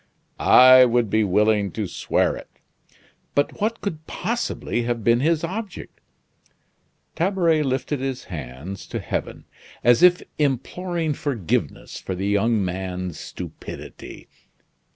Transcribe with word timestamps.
"I 0.39 0.83
would 0.83 1.11
be 1.11 1.23
willing 1.23 1.69
to 1.73 1.85
swear 1.85 2.35
it." 2.35 2.49
"But 3.35 3.61
what 3.61 3.81
could 3.81 4.07
possibly 4.07 4.81
have 4.81 5.03
been 5.03 5.19
his 5.19 5.43
object?" 5.43 6.01
Tabaret 7.15 7.61
lifted 7.61 7.99
his 7.99 8.23
hands 8.23 8.87
to 8.87 8.99
heaven, 8.99 9.45
as 9.83 10.01
if 10.01 10.23
imploring 10.39 11.13
forgiveness 11.13 11.99
for 11.99 12.15
the 12.15 12.27
young 12.27 12.65
man's 12.65 13.19
stupidity. 13.19 14.27